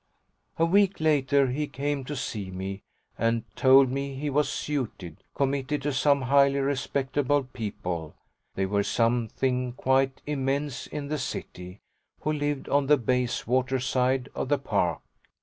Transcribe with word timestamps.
A 0.57 0.65
week 0.65 0.99
later 0.99 1.45
he 1.51 1.67
came 1.67 2.03
to 2.05 2.15
see 2.15 2.49
me 2.49 2.81
and 3.19 3.43
told 3.55 3.91
me 3.91 4.15
he 4.15 4.31
was 4.31 4.49
"suited," 4.49 5.21
committed 5.35 5.83
to 5.83 5.93
some 5.93 6.23
highly 6.23 6.57
respectable 6.57 7.43
people 7.43 8.15
they 8.55 8.65
were 8.65 8.81
something 8.81 9.73
quite 9.73 10.19
immense 10.25 10.87
in 10.87 11.09
the 11.09 11.19
City 11.19 11.81
who 12.21 12.33
lived 12.33 12.67
on 12.67 12.87
the 12.87 12.97
Bayswater 12.97 13.79
side 13.79 14.27
of 14.33 14.49
the 14.49 14.57
Park. 14.57 15.01